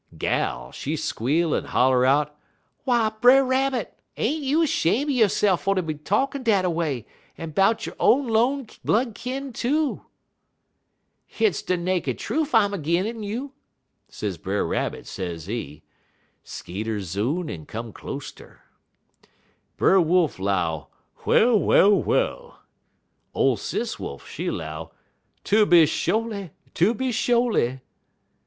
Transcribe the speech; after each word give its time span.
"Gal, 0.17 0.71
she 0.71 0.95
squeal 0.95 1.53
en 1.53 1.65
holler 1.65 2.07
out: 2.07 2.35
"'W'y, 2.87 3.21
Brer 3.21 3.45
Rabbit! 3.45 3.99
ain't 4.17 4.41
you 4.43 4.65
'shame' 4.65 5.11
yo'se'f 5.11 5.61
fer 5.61 5.75
ter 5.75 5.83
be 5.83 5.93
talkin' 5.93 6.41
dat 6.41 6.65
a 6.65 6.71
way, 6.71 7.05
en 7.37 7.51
'bout 7.51 7.85
yo' 7.85 7.93
own 7.99 8.25
'lone 8.27 8.65
blood 8.83 9.13
kin 9.13 9.53
too?' 9.53 10.03
"'Hit's 11.27 11.61
de 11.61 11.77
naked 11.77 12.17
trufe 12.17 12.55
I'm 12.55 12.73
a 12.73 12.79
ginin' 12.79 13.17
un 13.17 13.21
you,' 13.21 13.53
sez 14.09 14.39
Brer 14.39 14.65
Rabbit, 14.65 15.05
sezee. 15.05 15.83
(Skeeter 16.43 17.01
zoon 17.01 17.47
en 17.47 17.67
come 17.67 17.93
closeter.) 17.93 18.61
"Brer 19.77 20.01
Wolf 20.01 20.39
'low 20.39 20.87
'Well 21.27 21.59
well 21.59 21.95
well!' 21.95 22.59
Ole 23.35 23.55
Sis 23.57 23.99
Wolf, 23.99 24.27
she 24.27 24.49
'low 24.49 24.89
'Tooby 25.43 25.85
sho'ly, 25.85 26.49
tooby 26.73 27.11
sho'ly!' 27.11 27.81